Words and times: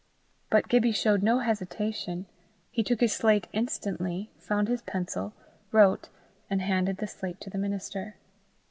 But 0.49 0.67
Gibbie 0.67 0.93
showed 0.93 1.21
no 1.21 1.41
hesitation; 1.41 2.25
he 2.71 2.81
took 2.81 3.01
his 3.01 3.13
slate 3.13 3.45
instantly, 3.53 4.31
found 4.39 4.67
his 4.67 4.81
pencil, 4.81 5.31
wrote, 5.71 6.09
and 6.49 6.59
handed 6.59 6.97
the 6.97 7.05
slate 7.05 7.39
to 7.41 7.51
the 7.51 7.59
minister. 7.59 8.15